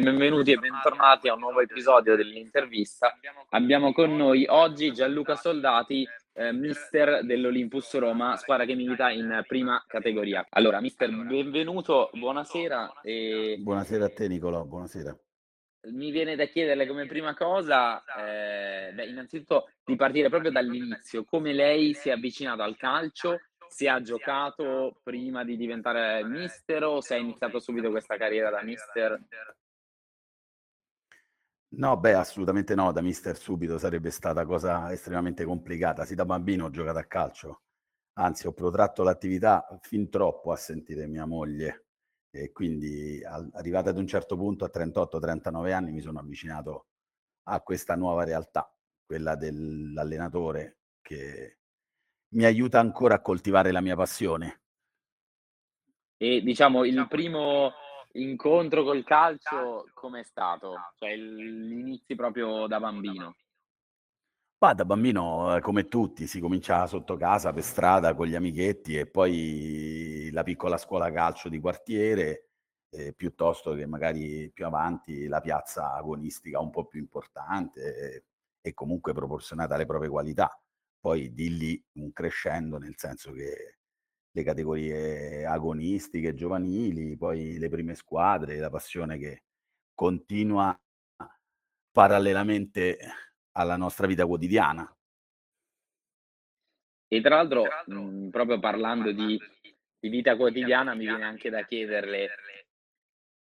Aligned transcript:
benvenuti 0.00 0.52
e 0.52 0.56
bentornati 0.56 1.28
a 1.28 1.34
un 1.34 1.40
nuovo 1.40 1.60
episodio 1.60 2.16
dell'intervista. 2.16 3.18
Abbiamo 3.50 3.92
con 3.92 4.16
noi 4.16 4.46
oggi 4.48 4.92
Gianluca 4.92 5.36
Soldati, 5.36 6.06
eh, 6.32 6.52
mister 6.52 7.24
dell'Olympus 7.24 7.98
Roma, 7.98 8.36
squadra 8.36 8.64
che 8.64 8.74
milita 8.74 9.10
in 9.10 9.44
prima 9.46 9.84
categoria. 9.86 10.46
Allora, 10.50 10.80
mister, 10.80 11.10
benvenuto, 11.10 12.10
buonasera. 12.14 13.00
E... 13.02 13.56
Buonasera 13.60 14.06
a 14.06 14.10
te 14.10 14.26
Nicolò, 14.26 14.64
buonasera. 14.64 15.16
Mi 15.90 16.10
viene 16.10 16.36
da 16.36 16.44
chiederle 16.46 16.86
come 16.86 17.06
prima 17.06 17.34
cosa, 17.34 18.02
eh, 18.18 18.92
beh, 18.92 19.04
innanzitutto 19.06 19.70
di 19.84 19.96
partire 19.96 20.28
proprio 20.28 20.50
dall'inizio, 20.50 21.24
come 21.24 21.52
lei 21.52 21.94
si 21.94 22.08
è 22.08 22.12
avvicinato 22.12 22.62
al 22.62 22.76
calcio, 22.76 23.38
se 23.68 23.88
ha 23.88 24.00
giocato 24.02 24.98
prima 25.02 25.44
di 25.44 25.56
diventare 25.56 26.24
mister 26.24 26.84
o 26.84 27.00
se 27.00 27.14
ha 27.14 27.18
iniziato 27.18 27.60
subito 27.60 27.90
questa 27.90 28.16
carriera 28.16 28.50
da 28.50 28.62
mister? 28.62 29.18
No, 31.72 31.96
beh, 31.96 32.14
assolutamente 32.14 32.74
no, 32.74 32.90
da 32.90 33.00
mister 33.00 33.36
subito 33.36 33.78
sarebbe 33.78 34.10
stata 34.10 34.44
cosa 34.44 34.90
estremamente 34.92 35.44
complicata. 35.44 36.04
Sì, 36.04 36.16
da 36.16 36.24
bambino 36.24 36.64
ho 36.64 36.70
giocato 36.70 36.98
a 36.98 37.04
calcio, 37.04 37.62
anzi 38.18 38.48
ho 38.48 38.52
protratto 38.52 39.04
l'attività 39.04 39.66
fin 39.80 40.10
troppo 40.10 40.50
a 40.50 40.56
sentire 40.56 41.06
mia 41.06 41.26
moglie 41.26 41.86
e 42.30 42.50
quindi 42.52 43.22
arrivata 43.24 43.90
ad 43.90 43.98
un 43.98 44.06
certo 44.06 44.36
punto, 44.36 44.64
a 44.64 44.70
38-39 44.70 45.72
anni, 45.72 45.92
mi 45.92 46.00
sono 46.00 46.18
avvicinato 46.18 46.86
a 47.48 47.60
questa 47.60 47.94
nuova 47.94 48.24
realtà, 48.24 48.72
quella 49.06 49.36
dell'allenatore 49.36 50.78
che 51.00 51.58
mi 52.34 52.44
aiuta 52.44 52.80
ancora 52.80 53.14
a 53.14 53.20
coltivare 53.20 53.70
la 53.70 53.80
mia 53.80 53.96
passione. 53.96 54.62
E 56.16 56.42
diciamo 56.42 56.84
il 56.84 57.06
primo 57.08 57.70
incontro 58.12 58.82
col 58.84 59.04
calcio 59.04 59.88
com'è 59.94 60.22
stato? 60.22 60.74
Cioè 60.98 61.10
inizi 61.10 62.14
proprio 62.14 62.66
da 62.66 62.80
bambino? 62.80 63.34
Ma 64.62 64.74
da 64.74 64.84
bambino, 64.84 65.56
eh, 65.56 65.60
come 65.60 65.88
tutti, 65.88 66.26
si 66.26 66.38
cominciava 66.38 66.86
sotto 66.86 67.16
casa, 67.16 67.50
per 67.50 67.62
strada, 67.62 68.14
con 68.14 68.26
gli 68.26 68.34
amichetti 68.34 68.94
e 68.94 69.06
poi 69.06 70.28
la 70.32 70.42
piccola 70.42 70.76
scuola 70.76 71.10
calcio 71.10 71.48
di 71.48 71.58
quartiere, 71.58 72.50
eh, 72.90 73.14
piuttosto 73.14 73.72
che 73.72 73.86
magari 73.86 74.50
più 74.52 74.66
avanti 74.66 75.28
la 75.28 75.40
piazza 75.40 75.94
agonistica 75.94 76.60
un 76.60 76.68
po' 76.68 76.84
più 76.84 77.00
importante 77.00 77.96
eh, 77.96 78.24
e 78.60 78.74
comunque 78.74 79.14
proporzionata 79.14 79.76
alle 79.76 79.86
proprie 79.86 80.10
qualità. 80.10 80.60
Poi 81.00 81.32
di 81.32 81.56
lì 81.56 81.84
un 81.94 82.12
crescendo, 82.12 82.76
nel 82.76 82.96
senso 82.98 83.32
che 83.32 83.78
le 84.32 84.42
categorie 84.42 85.44
agonistiche, 85.44 86.34
giovanili, 86.34 87.16
poi 87.16 87.58
le 87.58 87.68
prime 87.68 87.94
squadre, 87.94 88.58
la 88.58 88.70
passione 88.70 89.18
che 89.18 89.42
continua 89.94 90.78
parallelamente 91.90 92.98
alla 93.52 93.76
nostra 93.76 94.06
vita 94.06 94.26
quotidiana. 94.26 94.88
E 97.12 97.20
tra 97.20 97.36
l'altro, 97.36 97.64
mhmm, 97.86 98.30
proprio 98.30 98.60
parlando 98.60 99.10
di 99.10 99.36
di 100.00 100.08
vita 100.08 100.34
quotidiana, 100.34 100.94
mi 100.94 101.04
viene 101.04 101.24
anche 101.24 101.50
da 101.50 101.62
chiederle 101.62 102.30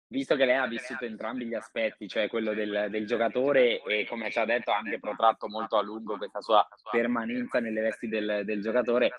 visto 0.06 0.36
che 0.36 0.44
lei 0.44 0.56
ha 0.56 0.68
vissuto 0.68 1.04
entrambi 1.04 1.46
gli 1.46 1.54
aspetti, 1.54 2.06
cioè 2.06 2.28
quello 2.28 2.54
del 2.54 2.86
del 2.88 3.04
giocatore 3.04 3.82
e 3.82 4.06
come 4.06 4.30
ci 4.30 4.38
ha 4.38 4.44
detto 4.44 4.70
ha 4.70 4.76
anche 4.76 5.00
protratto 5.00 5.48
molto 5.48 5.76
a 5.76 5.82
lungo 5.82 6.16
questa 6.16 6.40
sua 6.40 6.64
permanenza 6.92 7.58
nelle 7.58 7.80
vesti 7.80 8.06
del 8.06 8.42
del 8.44 8.62
giocatore, 8.62 9.10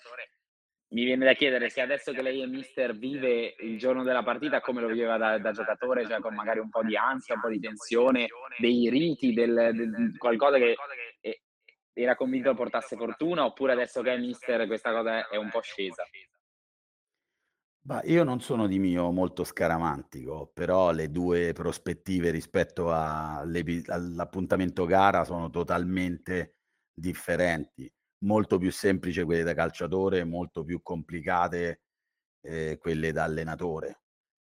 mi 0.89 1.03
viene 1.03 1.25
da 1.25 1.33
chiedere 1.33 1.69
se 1.69 1.81
adesso 1.81 2.11
che 2.13 2.21
lei 2.21 2.41
è 2.41 2.45
mister 2.45 2.95
vive 2.95 3.55
il 3.59 3.77
giorno 3.77 4.03
della 4.03 4.23
partita 4.23 4.61
come 4.61 4.81
lo 4.81 4.87
viveva 4.87 5.17
da 5.17 5.37
da 5.39 5.51
giocatore, 5.51 6.05
cioè 6.07 6.19
con 6.19 6.33
magari 6.35 6.59
un 6.59 6.69
po' 6.69 6.83
di 6.83 6.95
ansia, 6.95 7.35
un 7.35 7.41
po' 7.41 7.49
di 7.49 7.59
tensione, 7.59 8.27
dei 8.59 8.89
riti, 8.89 9.33
del 9.33 9.71
del 9.73 10.17
qualcosa 10.17 10.57
che 10.57 10.75
era 11.97 12.15
convinto 12.15 12.53
portasse 12.53 12.95
fortuna, 12.97 13.45
oppure 13.45 13.71
adesso 13.71 14.01
che 14.01 14.13
è 14.13 14.17
mister 14.19 14.67
questa 14.67 14.91
cosa 14.91 15.27
è 15.29 15.37
un 15.37 15.49
po' 15.49 15.61
scesa? 15.61 16.07
Bah, 17.87 18.01
io 18.05 18.23
non 18.23 18.41
sono 18.41 18.65
di 18.65 18.79
mio 18.79 19.11
molto 19.11 19.43
scaramantico, 19.43 20.49
però 20.51 20.91
le 20.91 21.11
2 21.11 21.53
prospettive 21.53 22.31
rispetto 22.31 22.91
all'appuntamento 22.91 24.85
gara 24.85 25.23
sono 25.23 25.51
totalmente 25.51 26.55
differenti. 26.91 27.87
Molto 28.25 28.57
più 28.57 28.71
semplice 28.71 29.23
quelle 29.23 29.43
da 29.43 29.53
calciatore, 29.53 30.23
molto 30.23 30.63
più 30.63 30.81
complicate, 30.81 31.81
ehm, 32.41 32.77
quelle 32.77 33.11
da 33.11 33.23
allenatore, 33.25 34.01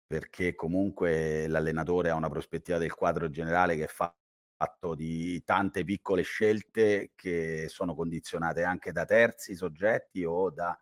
perché 0.07 0.55
comunque 0.55 1.47
l'allenatore 1.49 2.11
ha 2.11 2.15
una 2.15 2.31
prospettiva 2.31 2.79
del 2.79 2.95
quadro 2.95 3.29
generale 3.31 3.77
che 3.77 3.85
è 3.85 3.89
fatto 3.89 4.95
di 4.95 5.43
tante 5.45 5.85
piccole 5.85 6.23
scelte 6.23 7.13
che 7.15 7.67
sono 7.69 7.95
condizionate 7.95 8.65
anche 8.65 8.93
da 8.93 9.05
terzi 9.05 9.55
soggetti 9.55 10.25
o 10.25 10.51
da 10.51 10.79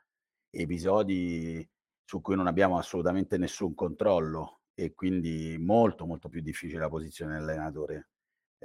episodi 0.51 1.69
su 2.05 2.21
cui 2.21 2.37
non 2.37 2.47
abbiamo 2.47 2.79
assolutamente 2.79 3.37
nessun 3.39 3.75
controllo 3.75 4.63
e 4.75 4.95
quindi 4.95 5.57
molto, 5.59 6.07
molto 6.07 6.29
più 6.29 6.41
difficile 6.43 6.81
la 6.81 6.89
posizione 6.89 7.35
dell'allenatore. 7.39 8.09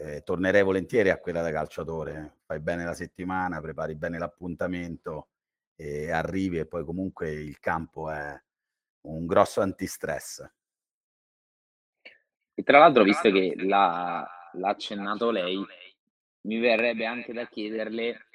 Ehm, 0.01 0.23
tornerei 0.23 0.63
volentieri 0.63 1.09
a 1.11 1.19
quella 1.19 1.41
da 1.41 1.51
calciatore. 1.51 2.39
Fai 2.45 2.59
bene 2.59 2.83
la 2.83 2.93
settimana, 2.95 3.61
prepari 3.61 3.95
bene 3.95 4.17
l'appuntamento 4.17 5.29
e 5.75 6.11
arrivi 6.11 6.57
e 6.57 6.65
poi 6.65 6.83
comunque 6.83 7.31
il 7.31 7.59
campo 7.59 8.09
è 8.09 8.35
un 9.07 9.25
grosso 9.27 9.61
antistress. 9.61 10.43
E 12.53 12.63
tra 12.63 12.79
l'altro, 12.79 13.03
visto 13.03 13.31
che 13.31 13.53
l'ha 13.57 14.27
l'ha 14.53 14.67
accennato 14.67 15.31
lei, 15.31 15.63
mi 16.41 16.59
verrebbe 16.59 17.05
anche 17.05 17.31
da 17.31 17.45
chiederle 17.47 18.27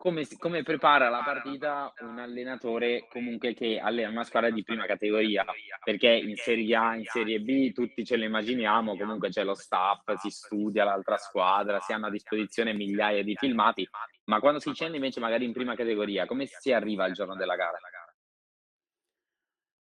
come 0.00 0.26
come 0.38 0.62
prepara 0.62 1.10
la 1.10 1.20
partita 1.22 1.92
un 2.00 2.18
allenatore 2.18 3.06
comunque 3.10 3.52
che 3.52 3.78
allena 3.78 4.08
una 4.08 4.24
squadra 4.24 4.48
di 4.48 4.62
prima 4.62 4.86
categoria? 4.86 5.44
Perché 5.84 6.08
in 6.08 6.36
Serie 6.36 6.74
A, 6.74 6.94
in 6.94 7.04
Serie 7.04 7.38
B 7.40 7.70
tutti 7.74 8.02
ce 8.02 8.16
lo 8.16 8.24
immaginiamo, 8.24 8.96
comunque 8.96 9.28
c'è 9.28 9.44
lo 9.44 9.54
staff, 9.54 10.10
si 10.14 10.30
studia 10.30 10.84
l'altra 10.84 11.18
squadra, 11.18 11.80
si 11.80 11.92
hanno 11.92 12.06
a 12.06 12.10
disposizione 12.10 12.72
migliaia 12.72 13.22
di 13.22 13.36
filmati, 13.36 13.86
ma 14.24 14.40
quando 14.40 14.58
si 14.58 14.72
scende 14.72 14.96
invece 14.96 15.20
magari 15.20 15.44
in 15.44 15.52
prima 15.52 15.74
categoria, 15.74 16.24
come 16.24 16.46
si 16.46 16.72
arriva 16.72 17.04
al 17.04 17.12
giorno 17.12 17.36
della 17.36 17.56
gara? 17.56 17.76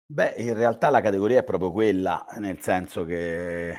Beh, 0.07 0.35
in 0.39 0.55
realtà 0.55 0.91
la 0.91 1.01
categoria 1.01 1.39
è 1.39 1.45
proprio 1.45 1.71
quella, 1.71 2.27
nel 2.39 2.61
senso 2.61 3.05
che 3.05 3.79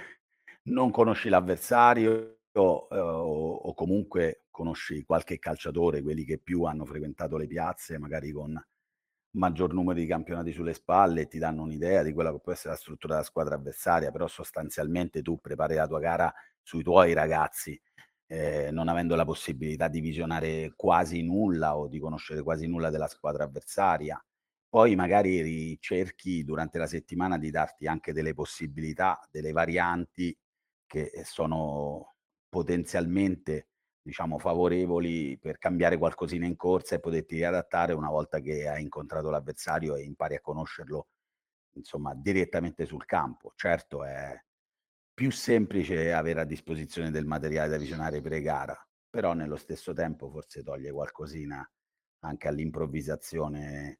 non 0.69 0.91
conosci 0.91 1.27
l'avversario, 1.27 2.37
o 2.53 2.87
o 2.89 3.73
comunque 3.73 4.40
conosci 4.61 5.03
qualche 5.03 5.39
calciatore, 5.39 6.01
quelli 6.03 6.23
che 6.23 6.37
più 6.37 6.63
hanno 6.63 6.85
frequentato 6.85 7.35
le 7.37 7.47
piazze, 7.47 7.97
magari 7.97 8.31
con 8.31 8.61
maggior 9.31 9.73
numero 9.73 9.99
di 9.99 10.05
campionati 10.05 10.51
sulle 10.51 10.73
spalle, 10.73 11.21
e 11.21 11.27
ti 11.27 11.39
danno 11.39 11.63
un'idea 11.63 12.03
di 12.03 12.13
quella 12.13 12.31
che 12.31 12.39
può 12.39 12.51
essere 12.51 12.73
la 12.73 12.79
struttura 12.79 13.15
della 13.15 13.25
squadra 13.25 13.55
avversaria, 13.55 14.11
però 14.11 14.27
sostanzialmente 14.27 15.21
tu 15.21 15.39
prepari 15.39 15.75
la 15.75 15.87
tua 15.87 15.99
gara 15.99 16.33
sui 16.61 16.83
tuoi 16.83 17.13
ragazzi, 17.13 17.79
ehm, 18.27 18.73
non 18.73 18.87
avendo 18.87 19.15
la 19.15 19.25
possibilità 19.25 19.87
di 19.87 19.99
visionare 19.99 20.73
quasi 20.75 21.23
nulla 21.23 21.77
o 21.77 21.87
di 21.87 21.99
conoscere 21.99 22.43
quasi 22.43 22.67
nulla 22.67 22.89
della 22.89 23.07
squadra 23.07 23.45
avversaria. 23.45 24.23
Poi 24.69 24.95
magari 24.95 25.41
ricerchi 25.41 26.43
durante 26.43 26.77
la 26.77 26.87
settimana 26.87 27.37
di 27.37 27.49
darti 27.51 27.87
anche 27.87 28.13
delle 28.13 28.33
possibilità, 28.33 29.19
delle 29.31 29.51
varianti 29.51 30.37
che 30.85 31.11
sono 31.25 32.15
potenzialmente, 32.49 33.70
diciamo, 34.01 34.39
favorevoli 34.39 35.37
per 35.39 35.57
cambiare 35.57 35.97
qualcosina 35.97 36.45
in 36.45 36.55
corsa 36.55 36.95
e 36.95 36.99
poterti 36.99 37.35
riadattare 37.35 37.93
una 37.93 38.09
volta 38.09 38.39
che 38.39 38.67
hai 38.67 38.81
incontrato 38.83 39.29
l'avversario 39.29 39.95
e 39.95 40.03
impari 40.03 40.35
a 40.35 40.41
conoscerlo, 40.41 41.07
insomma, 41.75 42.13
direttamente 42.15 42.85
sul 42.85 43.05
campo. 43.05 43.53
Certo 43.55 44.03
è 44.03 44.35
più 45.13 45.31
semplice 45.31 46.13
avere 46.13 46.41
a 46.41 46.45
disposizione 46.45 47.11
del 47.11 47.25
materiale 47.25 47.69
da 47.69 47.77
visionare 47.77 48.21
pre-gara, 48.21 48.75
però 49.09 49.33
nello 49.33 49.57
stesso 49.57 49.93
tempo 49.93 50.29
forse 50.29 50.63
toglie 50.63 50.91
qualcosina 50.91 51.69
anche 52.23 52.47
all'improvvisazione 52.47 53.99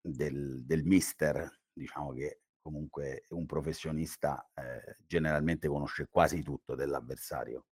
del 0.00 0.64
del 0.64 0.84
mister, 0.84 1.48
diciamo 1.72 2.12
che 2.12 2.42
comunque 2.60 3.24
un 3.30 3.46
professionista, 3.46 4.48
ehm, 4.54 4.96
generalmente 5.06 5.68
conosce 5.68 6.08
quasi 6.10 6.42
tutto 6.42 6.74
dell'avversario. 6.74 7.66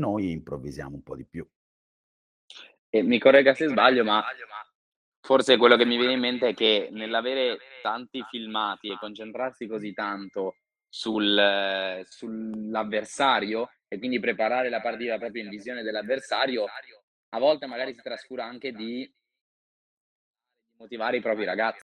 Noi 0.00 0.30
improvvisiamo 0.30 0.96
un 0.96 1.02
po' 1.02 1.14
di 1.14 1.26
più. 1.26 1.46
E 2.88 3.02
mi 3.02 3.18
corregga 3.18 3.54
se 3.54 3.68
sbaglio, 3.68 4.02
ma 4.02 4.24
forse 5.20 5.58
quello 5.58 5.76
che 5.76 5.84
mi 5.84 5.98
viene 5.98 6.14
in 6.14 6.20
mente 6.20 6.48
è 6.48 6.54
che 6.54 6.88
nell'avere 6.90 7.58
tanti 7.82 8.24
filmati 8.28 8.88
e 8.88 8.98
concentrarsi 8.98 9.66
così 9.66 9.92
tanto 9.92 10.56
sul 10.88 12.02
sull'avversario 12.04 13.68
e 13.86 13.98
quindi 13.98 14.18
preparare 14.18 14.70
la 14.70 14.80
partita 14.80 15.18
proprio 15.18 15.44
in 15.44 15.50
visione 15.50 15.82
dell'avversario, 15.82 16.64
a 16.64 17.38
volte 17.38 17.66
magari 17.66 17.94
si 17.94 18.00
trascura 18.02 18.44
anche 18.44 18.72
di 18.72 19.08
motivare 20.78 21.18
i 21.18 21.20
propri 21.20 21.44
ragazzi. 21.44 21.82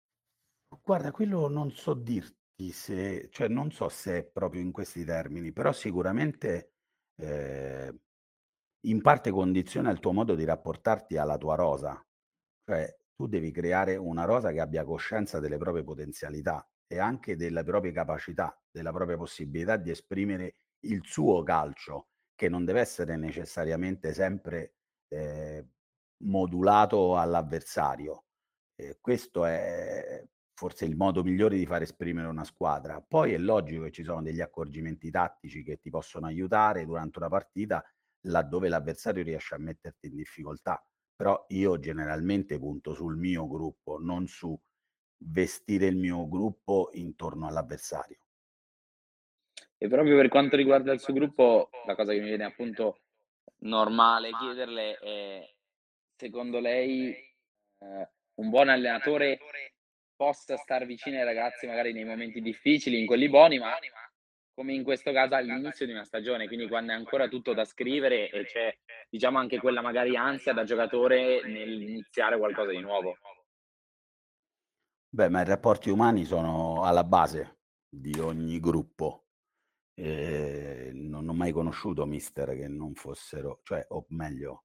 Guarda, 0.84 1.12
quello 1.12 1.48
non 1.48 1.72
so 1.72 1.94
dir 1.94 2.32
Ti 2.56 2.72
se 2.72 3.30
cioè 3.32 3.48
non 3.48 3.72
so 3.72 3.90
se 3.90 4.18
è 4.20 4.24
proprio 4.24 4.62
in 4.62 4.72
questi 4.72 5.04
termini, 5.04 5.52
però 5.52 5.72
sicuramente, 5.72 6.73
ehm, 7.18 7.98
in 8.86 9.02
parte 9.02 9.32
condiziona 9.32 9.92
il 9.92 10.00
tuo 10.00 10.12
modo 10.14 10.36
di 10.36 10.44
rapportarti 10.46 11.18
alla 11.18 11.38
tua 11.38 11.56
rosa. 11.56 12.04
Cioè, 12.66 12.98
tu 13.16 13.28
devi 13.28 13.52
creare 13.52 13.96
una 13.96 14.26
rosa 14.26 14.52
che 14.52 14.60
abbia 14.60 14.84
coscienza 14.84 15.40
delle 15.40 15.58
proprie 15.58 15.84
potenzialità 15.84 16.68
e 16.88 17.00
anche 17.00 17.36
delle 17.36 17.64
proprie 17.64 17.92
capacità, 17.92 18.58
della 18.72 18.92
propria 18.92 19.18
possibilità 19.18 19.78
di 19.78 19.92
esprimere 19.92 20.56
il 20.86 21.02
suo 21.04 21.44
calcio, 21.44 22.10
che 22.36 22.50
non 22.50 22.66
deve 22.66 22.82
essere 22.82 23.16
necessariamente 23.18 24.14
sempre, 24.14 24.76
ehm, 25.10 25.68
modulato 26.26 27.18
all'avversario. 27.18 28.26
E 28.76 28.98
questo 29.02 29.46
è 29.46 30.24
forse 30.64 30.86
il 30.86 30.96
modo 30.96 31.24
migliore 31.24 31.58
di 31.58 31.66
far 31.66 31.82
esprimere 31.82 32.28
una 32.30 32.46
squadra. 32.46 33.02
Poi 33.06 33.34
è 33.34 33.38
logico 33.38 33.84
che 33.84 33.92
ci 33.92 34.02
sono 34.02 34.22
degli 34.22 34.40
accorgimenti 34.40 35.12
tattici 35.12 35.62
che 35.62 35.82
ti 35.82 35.90
possono 35.90 36.26
aiutare 36.26 36.86
durante 36.86 37.20
una 37.20 37.28
partita, 37.28 37.84
laddove 38.28 38.70
l'avversario 38.70 39.24
riesce 39.24 39.56
a 39.56 39.58
metterti 39.58 40.08
in 40.08 40.16
difficoltà. 40.16 40.82
Però 41.14 41.44
io 41.50 41.80
generalmente 41.80 42.58
punto 42.60 42.94
sul 42.94 43.18
mio 43.18 43.46
gruppo, 43.46 43.98
non 44.00 44.26
su 44.28 44.58
vestire 45.18 45.88
il 45.88 45.98
mio 45.98 46.30
gruppo 46.30 46.92
intorno 46.94 47.46
all'avversario. 47.46 48.20
E 49.78 49.90
proprio 49.90 50.16
per 50.16 50.30
quanto 50.30 50.56
riguarda 50.56 50.94
il 50.94 51.02
suo 51.02 51.12
gruppo, 51.12 51.72
la 51.86 51.96
cosa 51.96 52.14
che 52.14 52.22
mi 52.22 52.28
viene 52.30 52.46
appunto 52.46 53.02
normale 53.64 54.32
chiederle 54.32 54.96
è: 54.96 55.54
secondo 56.16 56.60
lei, 56.62 57.14
ehm, 57.80 58.10
un 58.36 58.50
buon 58.50 58.70
allenatore 58.70 59.40
possa 60.24 60.56
star 60.56 60.86
vicino 60.86 61.18
ai 61.18 61.26
ragazzi 61.26 61.68
magari 61.68 61.92
nei 61.92 62.06
momenti 62.06 62.40
difficili, 62.40 62.98
in 62.98 63.06
quelli 63.06 63.28
buoni, 63.28 63.60
ma 63.60 63.72
come 64.54 64.74
in 64.74 64.84
questo 64.84 65.12
caso 65.12 65.36
all'inizio 65.36 65.86
di 65.86 65.92
una 65.92 66.06
stagione, 66.06 66.48
quindi 66.48 66.70
quando 66.70 66.94
è 66.94 66.96
ancora 66.96 67.28
tutto 67.28 67.54
da 67.54 67.66
scrivere 67.66 68.30
e 68.30 68.46
c'è, 68.46 68.74
diciamo, 69.10 69.38
anche 69.38 69.58
quella 69.58 69.82
magari 69.82 70.16
ansia 70.16 70.54
da 70.54 70.64
giocatore 70.64 71.46
nell'iniziare 71.46 72.38
qualcosa 72.38 72.72
di 72.72 72.80
nuovo. 72.80 73.18
Beh, 75.10 75.28
ma 75.30 75.42
i 75.42 75.46
rapporti 75.46 75.90
umani 75.90 76.24
sono 76.24 76.84
alla 76.86 77.04
base 77.04 77.58
di 77.90 78.18
ogni 78.20 78.60
gruppo. 78.60 79.26
Ehm, 79.96 81.10
non 81.10 81.28
ho 81.28 81.34
mai 81.34 81.52
conosciuto 81.52 82.06
mister 82.06 82.56
che 82.56 82.68
non 82.68 82.94
fossero 82.94 83.60
cioè, 83.64 83.86
o 83.90 84.06
meglio, 84.10 84.64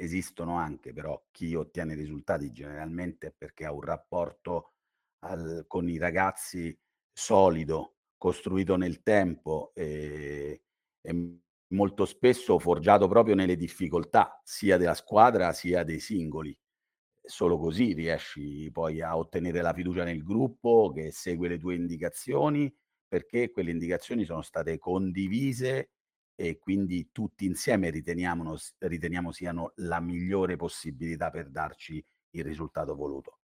esistono 0.00 0.56
anche, 0.56 0.92
però 0.92 1.22
chi 1.30 1.54
ottiene 1.54 1.94
risultati 1.94 2.52
generalmente 2.52 3.34
perché 3.36 3.64
ha 3.66 3.72
un 3.72 3.82
rapporto 3.82 4.72
al 5.20 5.64
con 5.66 5.88
i 5.88 5.98
ragazzi 5.98 6.76
solido, 7.12 7.96
costruito 8.16 8.76
nel 8.76 9.02
tempo, 9.02 9.72
ehm, 9.74 10.56
e 11.02 11.38
molto 11.72 12.04
spesso 12.04 12.58
forgiato 12.58 13.08
proprio 13.08 13.34
nelle 13.34 13.56
difficoltà, 13.56 14.40
sia 14.44 14.76
della 14.76 14.94
squadra 14.94 15.52
sia 15.52 15.84
dei 15.84 16.00
singoli. 16.00 16.56
Solo 17.22 17.58
così 17.58 17.92
riesci 17.92 18.70
poi 18.72 19.00
a 19.02 19.16
ottenere 19.16 19.60
la 19.62 19.72
fiducia 19.74 20.04
nel 20.04 20.22
gruppo 20.22 20.90
che 20.94 21.12
segue 21.12 21.48
le 21.48 21.58
tue 21.58 21.74
indicazioni, 21.76 22.74
perché 23.06 23.50
quelle 23.50 23.70
indicazioni 23.70 24.24
sono 24.24 24.42
state 24.42 24.78
condivise 24.78 25.90
e 26.40 26.56
quindi 26.56 27.10
tutti 27.12 27.44
insieme 27.44 27.90
riteniamono 27.90 28.56
s 28.56 28.74
riteniamo 28.78 29.30
siano 29.30 29.72
la 29.76 30.00
migliore 30.00 30.56
possibilità 30.56 31.28
per 31.28 31.50
darci 31.50 32.02
il 32.30 32.44
risultato 32.44 32.94
voluto. 32.94 33.40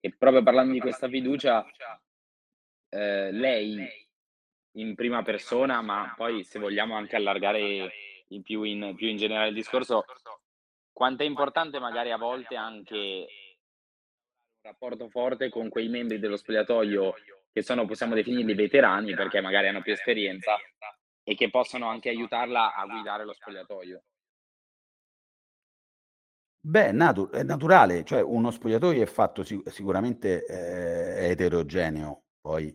E 0.00 0.12
proprio 0.12 0.42
parlando 0.42 0.72
di 0.72 0.80
questa 0.80 1.08
fiducia, 1.08 1.64
ehm, 2.88 3.30
lei 3.30 3.88
in 4.72 4.96
prima 4.96 5.22
persona, 5.22 5.80
ma 5.82 6.12
poi 6.16 6.42
se 6.42 6.58
vogliamo 6.58 6.96
anche 6.96 7.14
allargare 7.14 7.92
in 8.26 8.42
più 8.42 8.64
in 8.64 8.94
più 8.96 9.06
in 9.06 9.16
generale 9.16 9.50
il 9.50 9.54
discorso, 9.54 10.04
quanto 10.92 11.22
è 11.22 11.26
importante 11.26 11.78
magari 11.78 12.10
a 12.10 12.16
volte 12.16 12.56
anche 12.56 12.96
un 12.96 14.62
rapporto 14.62 15.08
forte 15.08 15.48
con 15.48 15.68
quei 15.68 15.86
membri 15.88 16.18
dello 16.18 16.36
spogliatoio 16.36 17.14
che 17.52 17.62
sono, 17.62 17.86
possiamo 17.86 18.16
definirli 18.16 18.54
veterani, 18.54 19.14
perché 19.14 19.40
magari 19.40 19.68
hanno 19.68 19.80
più 19.80 19.92
esperienza 19.92 20.56
e 21.24 21.34
che 21.34 21.50
possono 21.50 21.88
anche 21.88 22.10
aiutarla 22.10 22.74
a 22.74 22.86
guidare 22.86 23.24
lo 23.24 23.32
spogliatoio. 23.32 24.02
Beh, 26.66 26.92
natu 26.92 27.28
è 27.28 27.42
naturale, 27.42 28.04
cioè 28.04 28.22
uno 28.22 28.50
spogliatoio 28.50 29.02
è 29.02 29.06
fatto 29.06 29.42
sic 29.44 29.70
sicuramente, 29.70 30.42
è 30.44 31.28
eterogeneo, 31.30 32.24
poi 32.40 32.74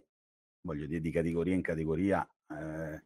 voglio 0.61 0.85
dire 0.85 1.01
di 1.01 1.09
categoria 1.11 1.55
in 1.55 1.61
categoria, 1.63 2.27
ehm 2.51 3.01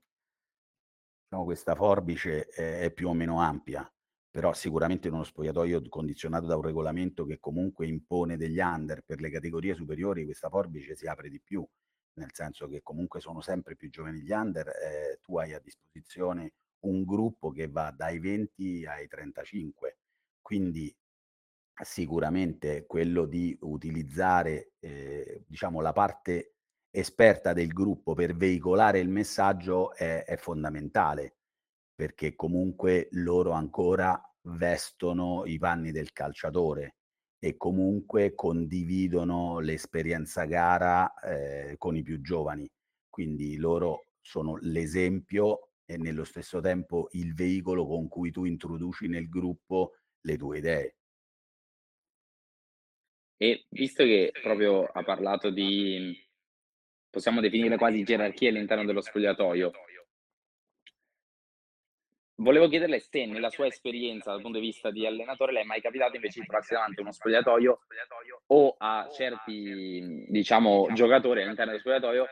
diciamo 1.28 1.44
questa 1.45 1.75
forbice 1.75 2.45
è 2.48 2.80
è 2.81 2.92
più 2.92 3.10
o 3.10 3.13
meno 3.13 3.40
ampia, 3.40 3.86
però 4.30 4.54
sicuramente 4.54 5.07
in 5.07 5.16
uno 5.16 5.24
spogliatoio 5.24 5.81
condizionato 5.90 6.45
da 6.45 6.56
un 6.56 6.62
regolamento 6.63 7.25
che 7.25 7.40
comunque 7.40 7.88
impone 7.88 8.38
degli 8.38 8.60
under, 8.60 9.01
per 9.06 9.19
le 9.19 9.30
categorie 9.30 9.75
superiori 9.75 10.24
questa 10.25 10.50
forbice 10.50 10.95
si 10.95 11.07
apre 11.07 11.30
di 11.30 11.42
più, 11.42 11.66
nel 12.15 12.30
senso 12.33 12.68
che 12.68 12.81
comunque 12.81 13.19
sono 13.21 13.42
sempre 13.42 13.75
più 13.75 13.89
giovani 13.89 14.21
gli 14.21 14.31
under, 14.31 14.68
ehm, 14.69 15.18
tu 15.21 15.38
hai 15.38 15.54
a 15.54 15.60
disposizione 15.60 16.54
un 16.86 17.04
gruppo 17.06 17.51
che 17.51 17.68
va 17.68 17.92
dai 17.92 18.19
20 18.19 18.86
ai 18.86 19.07
35. 19.07 19.98
Quindi 20.42 20.95
sicuramente 21.83 22.86
quello 22.86 23.25
di 23.25 23.57
utilizzare, 23.62 24.74
ehm, 24.80 25.44
diciamo 25.48 25.81
la 25.81 25.94
parte 25.94 26.56
esperta 26.92 27.54
del 27.54 27.68
gruppo 27.69 28.13
per 28.13 28.36
veicolare 28.36 29.00
il 29.00 29.09
messaggio 29.09 29.94
è 29.95 30.24
è 30.25 30.38
fondamentale, 30.38 31.38
perché 31.95 32.36
comunque 32.36 33.07
loro 33.13 33.51
ancora 33.51 34.19
vestono 34.44 35.45
i 35.45 35.57
panni 35.57 35.92
del 35.92 36.12
calciatore 36.13 36.95
e 37.44 37.57
comunque 37.57 38.36
condividono 38.36 39.60
l'esperienza 39.60 40.45
gara, 40.45 41.13
ehm, 41.16 41.75
con 41.78 41.98
i 41.98 42.01
più 42.01 42.22
giovani. 42.22 42.66
Quindi 43.10 43.57
loro 43.57 44.06
sono 44.22 44.56
l'esempio 44.62 45.72
e 45.84 45.98
nello 45.98 46.24
stesso 46.24 46.62
tempo 46.62 47.10
il 47.12 47.34
veicolo 47.34 47.86
con 47.86 48.07
cui 48.07 48.31
tu 48.31 48.45
introduci 48.45 49.10
nel 49.10 49.28
gruppo 49.28 49.92
le 50.22 50.38
tue 50.38 50.60
idee. 50.60 50.95
E 53.36 53.66
visto 53.72 54.06
che 54.06 54.31
proprio 54.42 54.86
ha 54.86 55.04
parlato 55.04 55.50
di 55.50 56.16
possiamo 57.10 57.42
definire 57.42 57.75
quasi 57.75 58.04
gerarchie 58.04 58.48
all'interno 58.48 58.86
dello 58.86 59.01
spogliatoio 59.01 59.72
volevo 62.44 62.68
chiederle 62.68 63.00
se 63.00 63.26
nella 63.26 63.50
sua 63.50 63.66
esperienza 63.66 64.31
dal 64.31 64.42
punto 64.42 64.59
di 64.59 64.66
vista 64.66 64.92
di 64.92 65.07
allenatore, 65.07 65.52
le 65.52 65.62
è 65.62 65.64
mai 65.64 65.81
capitato 65.81 66.16
invece 66.16 66.42
di 66.42 66.45
trovarsi 66.45 66.73
davanti 66.73 67.00
a 67.00 67.04
uno 67.04 67.12
spogliatoio 67.12 67.80
o 68.47 68.76
a 68.78 69.09
certi, 69.12 70.26
diciamo, 70.28 70.90
giocatori 70.94 71.42
all'interno 71.42 71.71
dello 71.71 71.80
spogliatoio 71.80 72.28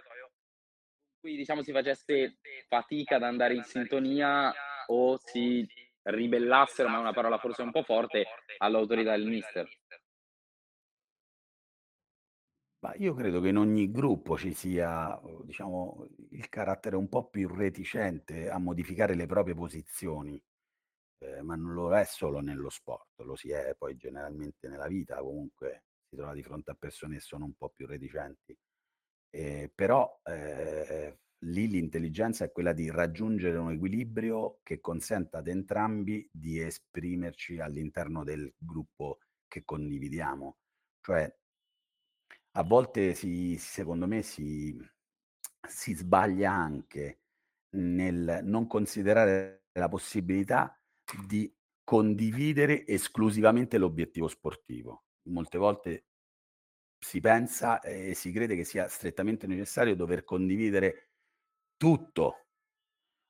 cui 1.21 1.35
diciamo 1.35 1.61
si 1.61 1.71
facesse 1.71 2.39
fatica 2.67 3.17
ad 3.17 3.23
andare 3.23 3.53
in 3.53 3.63
sintonia 3.63 4.51
o 4.87 5.17
si 5.23 5.65
ribellassero, 6.03 6.89
ma 6.89 6.97
è 6.97 6.99
una 6.99 7.13
parola 7.13 7.37
forse 7.37 7.61
un 7.61 7.71
po' 7.71 7.83
forte, 7.83 8.25
all'autorità 8.57 9.11
del 9.11 9.27
mister. 9.27 9.69
Ma 12.83 12.95
io 12.95 13.13
credo 13.13 13.41
che 13.41 13.49
in 13.49 13.57
ogni 13.57 13.91
gruppo 13.91 14.37
ci 14.37 14.53
sia, 14.53 15.15
uhm, 15.21 15.43
diciamo, 15.45 16.07
il 16.31 16.49
carattere 16.49 16.95
un 16.95 17.09
po' 17.09 17.29
più 17.29 17.47
reticente 17.47 18.49
a 18.49 18.57
modificare 18.57 19.13
le 19.13 19.27
proprie 19.27 19.53
posizioni, 19.53 20.41
ehm, 21.19 21.45
ma 21.45 21.55
non 21.55 21.73
lo 21.73 21.95
è 21.95 22.05
solo 22.05 22.39
nello 22.41 22.69
sport, 22.69 23.21
lo 23.21 23.35
si 23.35 23.51
è 23.51 23.75
poi 23.77 23.95
generalmente 23.97 24.67
nella 24.67 24.87
vita, 24.87 25.17
comunque 25.19 25.85
si 26.09 26.15
trova 26.15 26.33
di 26.33 26.43
fronte 26.43 26.71
a 26.71 26.75
persone 26.75 27.15
che 27.15 27.21
sono 27.21 27.45
un 27.45 27.53
po' 27.55 27.69
più 27.69 27.85
reticenti. 27.87 28.57
Ehm, 29.33 29.69
però, 29.75 30.19
ehm, 30.23 31.15
lì 31.45 31.67
l'intelligenza 31.67 32.45
è 32.45 32.51
quella 32.51 32.73
di 32.73 32.89
raggiungere 32.91 33.57
un 33.57 33.71
equilibrio 33.71 34.59
che 34.63 34.79
consenta 34.79 35.39
ad 35.39 35.47
entrambi 35.47 36.27
di 36.31 36.59
esprimerci 36.59 37.59
all'interno 37.59 38.23
del 38.23 38.51
gruppo 38.57 39.19
che 39.47 39.63
condividiamo. 39.63 40.57
Cioè 41.01 41.35
a 42.53 42.63
volte 42.63 43.13
si 43.13 43.57
secondo 43.57 44.07
me 44.07 44.21
si 44.21 44.77
si 45.67 45.93
sbaglia 45.93 46.51
anche 46.51 47.21
nel 47.75 48.41
non 48.43 48.67
considerare 48.67 49.67
la 49.73 49.87
possibilità 49.87 50.77
di 51.27 51.53
condividere 51.83 52.85
esclusivamente 52.85 53.77
l'obiettivo 53.77 54.27
sportivo. 54.27 55.05
Molte 55.29 55.57
volte 55.57 56.05
si 56.99 57.19
pensa 57.19 57.79
e 57.81 58.13
si 58.15 58.31
crede 58.31 58.55
che 58.55 58.63
sia 58.63 58.87
strettamente 58.87 59.47
necessario 59.47 59.95
dover 59.95 60.23
condividere 60.23 61.11
tutto, 61.77 62.47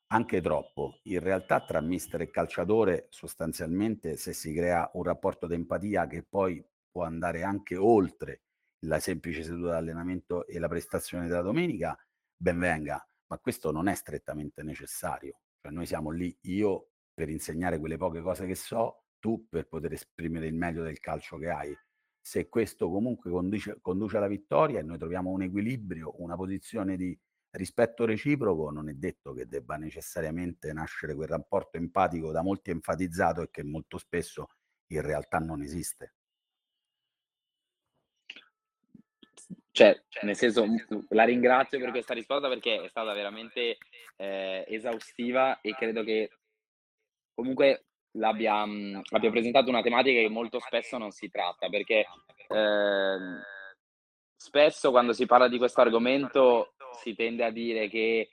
anche 0.07 0.41
troppo. 0.41 0.99
In 1.03 1.19
realtà 1.19 1.63
tra 1.63 1.81
mister 1.81 2.21
e 2.21 2.31
calciatore 2.31 3.07
sostanzialmente 3.09 4.17
se 4.17 4.33
si 4.33 4.53
crea 4.53 4.89
un 4.93 5.03
rapporto 5.03 5.47
d'empatia 5.47 6.07
che 6.07 6.23
poi 6.23 6.63
può 6.91 7.03
andare 7.03 7.43
anche 7.43 7.77
oltre 7.77 8.41
la 8.85 8.99
semplice 8.99 9.43
seduta 9.43 9.71
d'allenamento 9.71 10.45
e 10.47 10.59
la 10.59 10.67
prestazione 10.67 11.27
della 11.27 11.41
domenica, 11.41 11.97
ben 12.35 12.57
venga, 12.59 13.05
ma 13.27 13.37
questo 13.37 13.71
non 13.71 13.87
è 13.87 13.95
strettamente 13.95 14.63
necessario. 14.63 15.41
Cioè 15.61 15.71
noi 15.71 15.85
siamo 15.85 16.09
lì, 16.09 16.35
io 16.41 16.89
per 17.13 17.29
insegnare 17.29 17.79
quelle 17.79 17.97
poche 17.97 18.21
cose 18.21 18.45
che 18.45 18.55
so, 18.55 19.03
tu 19.19 19.47
per 19.47 19.67
poter 19.67 19.93
esprimere 19.93 20.47
il 20.47 20.55
meglio 20.55 20.83
del 20.83 20.99
calcio 20.99 21.37
che 21.37 21.49
hai. 21.49 21.77
Se 22.19 22.49
questo 22.49 22.89
comunque 22.89 23.31
conduce, 23.31 23.77
conduce 23.81 24.17
alla 24.17 24.27
vittoria 24.27 24.79
e 24.79 24.83
noi 24.83 24.97
troviamo 24.97 25.29
un 25.31 25.43
equilibrio, 25.43 26.13
una 26.21 26.35
posizione 26.35 26.95
di 26.97 27.17
rispetto 27.51 28.05
reciproco, 28.05 28.71
non 28.71 28.89
è 28.89 28.93
detto 28.93 29.33
che 29.33 29.47
debba 29.47 29.75
necessariamente 29.77 30.71
nascere 30.73 31.13
quel 31.15 31.27
rapporto 31.27 31.77
empatico 31.77 32.31
da 32.31 32.41
molti 32.41 32.71
enfatizzato 32.71 33.41
e 33.41 33.49
che 33.51 33.63
molto 33.63 33.97
spesso 33.97 34.49
in 34.87 35.01
realtà 35.01 35.39
non 35.39 35.61
esiste. 35.61 36.13
Cioè, 39.73 40.01
nel 40.23 40.35
senso, 40.35 40.65
la 41.09 41.23
ringrazio 41.23 41.79
per 41.79 41.91
questa 41.91 42.13
risposta 42.13 42.49
perché 42.49 42.83
è 42.83 42.87
stata 42.89 43.13
veramente 43.13 43.77
eh, 44.17 44.65
esaustiva 44.67 45.61
e 45.61 45.73
credo 45.75 46.03
che 46.03 46.29
comunque 47.33 47.85
l'abbia, 48.17 48.65
mh, 48.65 49.01
abbia 49.11 49.31
presentato 49.31 49.69
una 49.69 49.81
tematica 49.81 50.19
che 50.19 50.29
molto 50.29 50.59
spesso 50.59 50.97
non 50.97 51.11
si 51.11 51.29
tratta 51.29 51.69
perché 51.69 52.05
eh, 52.49 53.17
spesso 54.35 54.91
quando 54.91 55.13
si 55.13 55.25
parla 55.25 55.47
di 55.47 55.57
questo 55.57 55.79
argomento 55.79 56.73
si 57.01 57.15
tende 57.15 57.45
a 57.45 57.51
dire 57.51 57.87
che 57.87 58.29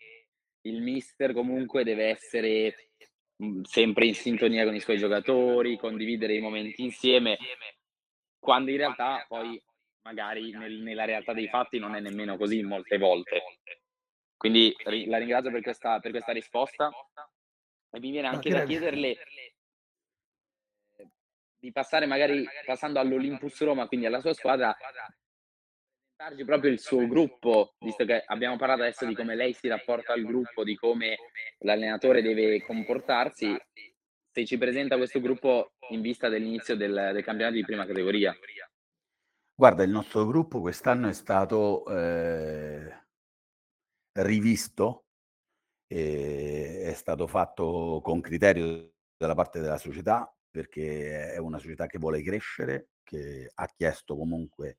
il 0.62 0.82
mister 0.82 1.32
comunque 1.32 1.84
deve 1.84 2.06
essere 2.06 2.90
sempre 3.62 4.06
in 4.06 4.14
sintonia 4.14 4.64
con 4.64 4.74
i 4.74 4.80
suoi 4.80 4.98
giocatori, 4.98 5.78
condividere 5.78 6.34
i 6.34 6.40
momenti 6.40 6.82
insieme, 6.82 7.38
quando 8.40 8.72
in 8.72 8.78
realtà 8.78 9.24
poi 9.28 9.62
magari 10.08 10.50
nel, 10.52 10.80
nella 10.80 11.04
realtà 11.04 11.34
dei 11.34 11.48
fatti 11.48 11.78
non 11.78 11.94
è 11.94 12.00
nemmeno 12.00 12.38
così 12.38 12.62
molte 12.62 12.96
volte. 12.96 13.42
Quindi 14.36 14.74
la 15.06 15.18
ringrazio 15.18 15.50
per 15.50 15.60
questa, 15.60 15.98
per 16.00 16.12
questa 16.12 16.32
risposta 16.32 16.90
e 17.90 18.00
mi 18.00 18.10
viene 18.10 18.28
anche 18.28 18.50
da 18.50 18.64
chiederle 18.64 19.16
di 21.58 21.72
passare 21.72 22.06
magari 22.06 22.46
passando 22.64 23.00
all'Olympus 23.00 23.60
Roma, 23.62 23.88
quindi 23.88 24.06
alla 24.06 24.20
sua 24.20 24.32
squadra, 24.32 24.74
presentarci 26.16 26.44
proprio 26.44 26.70
il 26.70 26.78
suo 26.78 27.06
gruppo, 27.06 27.74
visto 27.80 28.04
che 28.04 28.22
abbiamo 28.26 28.56
parlato 28.56 28.82
adesso 28.82 29.04
di 29.04 29.14
come 29.14 29.34
lei 29.34 29.52
si 29.52 29.66
rapporta 29.66 30.12
al 30.12 30.22
gruppo, 30.22 30.62
di 30.62 30.76
come 30.76 31.16
l'allenatore 31.58 32.22
deve 32.22 32.62
comportarsi, 32.62 33.56
se 34.30 34.44
ci 34.46 34.56
presenta 34.56 34.96
questo 34.96 35.20
gruppo 35.20 35.72
in 35.90 36.00
vista 36.00 36.28
dell'inizio 36.28 36.76
del, 36.76 37.10
del 37.12 37.24
campionato 37.24 37.56
di 37.56 37.64
prima 37.64 37.84
categoria. 37.84 38.36
Guarda, 39.60 39.82
il 39.82 39.90
nostro 39.90 40.24
gruppo 40.24 40.60
quest'anno 40.60 41.08
è 41.08 41.12
stato 41.12 41.84
eh, 41.88 42.92
rivisto, 44.20 45.04
e 45.86 46.82
è 46.84 46.94
stato 46.94 47.26
fatto 47.26 48.00
con 48.02 48.20
criterio 48.20 48.92
dalla 49.16 49.34
parte 49.34 49.60
della 49.60 49.78
società, 49.78 50.32
perché 50.50 51.32
è 51.32 51.38
una 51.38 51.58
società 51.58 51.86
che 51.86 51.98
vuole 51.98 52.22
crescere, 52.22 52.90
che 53.04 53.50
ha 53.54 53.66
chiesto 53.68 54.16
comunque 54.16 54.78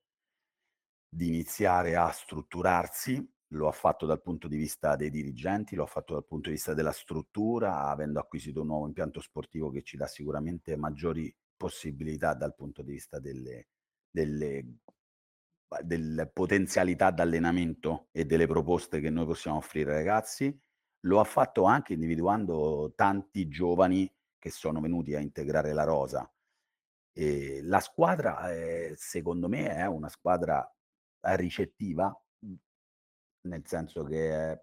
di 1.08 1.28
iniziare 1.28 1.96
a 1.96 2.10
strutturarsi, 2.12 3.28
lo 3.54 3.68
ha 3.68 3.72
fatto 3.72 4.06
dal 4.06 4.22
punto 4.22 4.48
di 4.48 4.58
vista 4.58 4.96
dei 4.96 5.10
dirigenti, 5.10 5.76
lo 5.76 5.84
ha 5.84 5.88
fatto 5.88 6.14
dal 6.14 6.26
punto 6.26 6.50
di 6.50 6.56
vista 6.56 6.74
della 6.74 6.92
struttura, 6.92 7.86
avendo 7.88 8.20
acquisito 8.20 8.62
un 8.62 8.68
nuovo 8.68 8.86
impianto 8.88 9.20
sportivo 9.22 9.72
che 9.72 9.82
ci 9.84 9.98
dà 9.98 10.06
sicuramente 10.08 10.76
maggiori 10.76 11.34
possibilità 11.58 12.34
dal 12.36 12.56
punto 12.56 12.84
di 12.84 12.92
vista 12.92 13.20
delle, 13.20 13.68
delle, 14.10 14.78
delle 15.84 16.28
potenzialità 16.28 17.12
d'allenamento 17.12 18.08
e 18.12 18.26
delle 18.26 18.48
proposte 18.48 19.00
che 19.00 19.10
noi 19.10 19.26
possiamo 19.26 19.58
offrire 19.58 19.92
ai 19.92 19.98
ragazzi. 19.98 20.62
Lo 21.04 21.20
ha 21.20 21.24
fatto 21.24 21.64
anche 21.64 21.94
individuando 21.94 22.94
tanti 22.96 23.48
giovani 23.48 24.12
che 24.38 24.50
sono 24.50 24.82
venuti 24.82 25.16
a 25.16 25.20
integrare 25.20 25.74
la 25.74 25.84
rosa. 25.84 26.30
E 27.14 27.62
la 27.64 27.80
squadra, 27.80 28.52
eh, 28.52 28.94
secondo 28.98 29.48
me, 29.48 29.70
è 29.76 29.86
una 29.86 30.10
squadra 30.10 30.68
ricettiva, 31.22 32.14
nel 33.42 33.64
senso 33.66 34.04
che 34.04 34.52
eh, 34.52 34.62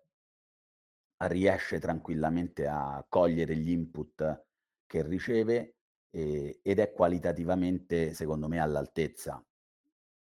riesce 1.28 1.78
tranquillamente 1.78 2.66
a 2.66 3.04
cogliere 3.08 3.56
gli 3.56 3.70
input 3.70 4.44
che 4.86 5.02
riceve 5.02 5.75
eh, 6.16 6.61
ed 6.62 6.78
è 6.78 6.92
qualitativamente, 6.92 8.14
secondo 8.14 8.49
me, 8.49 8.58
all'altezza. 8.58 9.44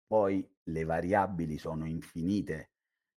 Poi 0.07 0.47
le 0.63 0.83
variabili 0.83 1.59
sono 1.59 1.85
infinite 1.85 2.71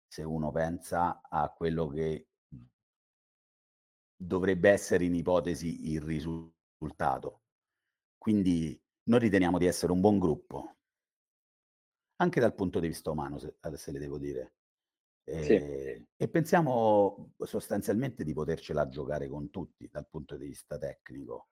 se 0.06 0.22
uno 0.22 0.50
pensa 0.50 1.22
a 1.22 1.48
quello 1.50 1.88
che 1.88 2.28
dovrebbe 4.14 4.70
essere 4.70 5.04
in 5.04 5.14
ipotesi 5.14 5.92
il 5.92 6.02
risultato. 6.02 7.42
Quindi 8.18 8.78
noi 9.04 9.18
riteniamo 9.20 9.56
di 9.56 9.64
essere 9.64 9.92
un 9.92 10.00
buon 10.00 10.18
gruppo, 10.18 10.76
anche 12.16 12.40
dal 12.40 12.54
punto 12.54 12.80
di 12.80 12.88
vista 12.88 13.10
umano, 13.10 13.38
se, 13.38 13.56
se 13.76 13.92
le 13.92 13.98
devo 13.98 14.18
dire. 14.18 14.52
E, 15.24 15.42
sì. 15.42 16.06
e 16.16 16.28
pensiamo 16.28 17.32
sostanzialmente 17.38 18.24
di 18.24 18.34
potercela 18.34 18.88
giocare 18.88 19.26
con 19.28 19.50
tutti 19.50 19.88
dal 19.90 20.06
punto 20.06 20.36
di 20.36 20.46
vista 20.46 20.76
tecnico. 20.76 21.48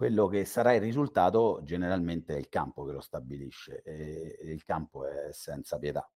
Quello 0.00 0.28
che 0.28 0.46
sarà 0.46 0.72
il 0.72 0.80
risultato 0.80 1.60
generalmente 1.62 2.34
è 2.34 2.38
il 2.38 2.48
campo 2.48 2.86
che 2.86 2.92
lo 2.92 3.02
stabilisce 3.02 3.82
e, 3.84 4.38
il 4.44 4.64
campo 4.64 5.06
è 5.06 5.30
senza 5.30 5.78
pietà. 5.78 6.10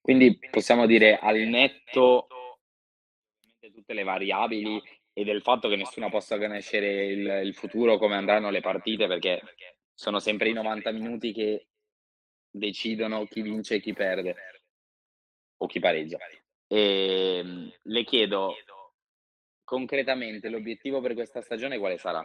Quindi 0.00 0.38
possiamo 0.50 0.86
dire 0.86 1.18
al 1.18 1.36
netto 1.36 2.26
tutte 3.60 3.92
le 3.92 4.04
variabili 4.04 4.82
e 5.12 5.22
del 5.22 5.42
fatto 5.42 5.68
che 5.68 5.76
nessuno 5.76 6.08
possa 6.08 6.38
conoscere 6.38 7.04
il, 7.08 7.26
il 7.44 7.54
futuro, 7.54 7.98
come 7.98 8.14
andranno 8.14 8.48
le 8.48 8.62
partite, 8.62 9.06
perché 9.06 9.42
sono 9.92 10.18
sempre 10.18 10.48
i 10.48 10.54
90 10.54 10.92
minuti 10.92 11.30
che 11.30 11.66
decidono 12.48 13.26
chi 13.26 13.42
vince 13.42 13.74
e 13.74 13.80
chi 13.80 13.92
perde 13.92 14.34
o 15.58 15.66
chi 15.66 15.78
pareggia. 15.78 16.16
E, 16.66 17.36
ehm, 17.36 17.70
le 17.82 18.04
chiedo 18.04 18.54
concretamente 19.64 20.48
l'obiettivo 20.48 21.00
per 21.00 21.14
questa 21.14 21.40
stagione 21.40 21.78
quale 21.78 21.98
sarà? 21.98 22.24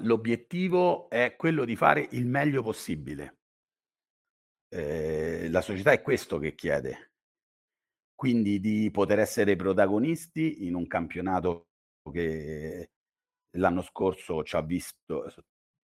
l'obiettivo 0.00 1.10
è 1.10 1.36
quello 1.36 1.64
di 1.66 1.76
fare 1.76 2.08
il 2.12 2.26
meglio 2.26 2.62
possibile. 2.62 3.38
Eh, 4.68 5.48
la 5.50 5.60
società 5.60 5.92
è 5.92 6.00
questo 6.00 6.38
che 6.38 6.54
chiede. 6.54 7.12
Quindi 8.14 8.60
di 8.60 8.90
poter 8.90 9.18
essere 9.18 9.56
protagonisti 9.56 10.64
in 10.66 10.74
un 10.74 10.86
campionato 10.86 11.66
che 12.10 12.90
l'anno 13.56 13.82
scorso 13.82 14.42
ci 14.42 14.56
ha 14.56 14.62
visto 14.62 15.26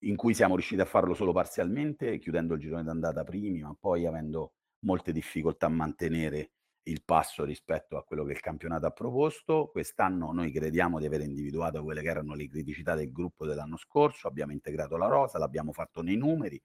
in 0.05 0.15
cui 0.15 0.35
siamo 0.35 0.55
riusciti 0.55 0.81
a 0.81 0.85
farlo 0.85 1.15
solo 1.15 1.33
parzialmente, 1.33 2.19
chiudendo 2.19 2.55
il 2.55 2.61
girone 2.61 2.85
d'andata 2.85 3.25
primi, 3.25 3.61
ma 3.63 3.75
poi 3.79 4.07
avendo 4.07 4.53
molte 4.85 5.11
difficoltà 5.13 5.67
a 5.67 5.71
mantenere 5.71 6.53
il 6.91 7.03
passo 7.05 7.45
rispetto 7.45 7.97
a 7.97 8.05
quello 8.05 8.25
che 8.25 8.33
il 8.33 8.41
campionato 8.41 8.87
ha 8.87 8.91
proposto. 8.91 9.69
Quest'anno 9.69 10.33
noi 10.33 10.51
crediamo 10.51 10.99
di 10.99 11.07
aver 11.07 11.21
individuato 11.23 11.83
quelle 11.83 12.03
che 12.03 12.09
erano 12.09 12.35
le 12.35 12.49
criticità 12.49 12.95
del 12.95 13.13
gruppo 13.13 13.47
dell'anno 13.47 13.77
scorso, 13.77 14.29
abbiamo 14.29 14.53
integrato 14.53 14.97
la 14.97 15.07
rosa, 15.07 15.39
l'abbiamo 15.39 15.73
fatto 15.73 16.03
nei 16.03 16.17
numeri, 16.17 16.61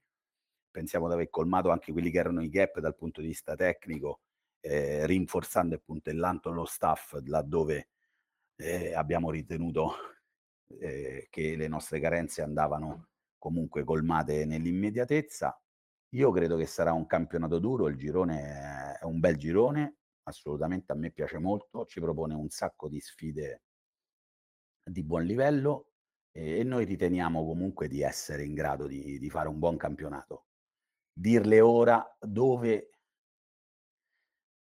pensiamo 0.70 1.06
di 1.08 1.14
aver 1.14 1.30
colmato 1.30 1.70
anche 1.70 1.92
quelli 1.92 2.10
che 2.10 2.18
erano 2.18 2.42
i 2.42 2.48
gap 2.48 2.80
dal 2.80 2.96
punto 2.96 3.20
di 3.20 3.28
vista 3.28 3.54
tecnico 3.54 4.20
eh, 4.60 5.06
rinforzando 5.06 5.74
e 5.74 5.80
puntellando 5.84 6.50
lo 6.50 6.64
staff 6.64 7.18
laddove 7.26 7.90
eh, 8.56 8.94
abbiamo 8.94 9.30
ritenuto 9.30 9.92
eh, 10.80 11.26
che 11.30 11.56
le 11.56 11.68
nostre 11.68 12.00
carenze 12.00 12.42
andavano 12.42 13.08
comunque 13.38 13.84
colmate 13.84 14.46
nell'immediatezza. 14.46 15.60
Io 16.14 16.30
credo 16.30 16.56
che 16.56 16.66
sarà 16.66 16.92
un 16.92 17.06
campionato 17.06 17.58
duro, 17.58 17.88
il 17.88 17.96
girone 17.96 18.96
è 19.00 19.04
un 19.04 19.20
bel 19.20 19.36
girone, 19.36 19.96
assolutamente 20.24 20.92
a 20.92 20.96
me 20.96 21.10
piace 21.10 21.38
molto, 21.38 21.84
ci 21.86 22.00
propone 22.00 22.34
un 22.34 22.48
sacco 22.48 22.88
di 22.88 23.00
sfide 23.00 23.62
di 24.84 25.02
buon 25.02 25.24
livello 25.24 25.92
e 26.30 26.62
noi 26.64 26.84
riteniamo 26.84 27.44
comunque 27.44 27.88
di 27.88 28.02
essere 28.02 28.44
in 28.44 28.54
grado 28.54 28.86
di, 28.86 29.18
di 29.18 29.30
fare 29.30 29.48
un 29.48 29.58
buon 29.58 29.76
campionato. 29.76 30.46
Dirle 31.12 31.60
ora 31.60 32.16
dove 32.18 32.90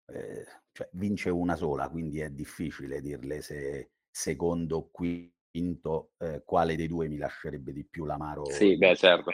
eh, 0.08 0.46
cioè 0.74 0.89
vince 0.94 1.30
una 1.30 1.56
sola, 1.56 1.89
quindi 1.89 2.20
è 2.20 2.30
difficile 2.30 3.01
dirle 3.01 3.41
se 3.41 3.91
secondo 4.10 4.77
o 4.77 4.89
quinto 4.91 6.12
eh, 6.18 6.44
quale 6.44 6.75
dei 6.75 6.88
due 6.88 7.08
mi 7.08 7.18
lascerebbe 7.18 7.72
di 7.72 7.86
più 7.86 8.06
l'amaro. 8.06 8.46
Sì, 8.46 8.77
beh 8.77 8.96
certo. 8.96 9.32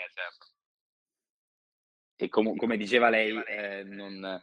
E 2.20 2.30
com- 2.30 2.56
come 2.56 2.78
diceva 2.78 3.10
lei, 3.10 3.32
eh, 3.46 3.84
non, 3.84 4.42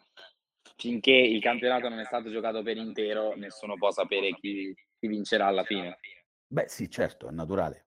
finché 0.76 1.12
il 1.12 1.40
campionato 1.40 1.88
non 1.88 2.00
è 2.00 2.04
stato 2.04 2.30
giocato 2.30 2.62
per 2.62 2.76
intero, 2.76 3.34
nessuno 3.36 3.76
può 3.76 3.90
sapere 3.90 4.32
chi, 4.34 4.74
chi 4.98 5.06
vincerà 5.06 5.46
alla 5.46 5.64
fine. 5.64 5.98
Beh 6.46 6.68
sì, 6.68 6.90
certo, 6.90 7.28
è 7.28 7.32
naturale. 7.32 7.86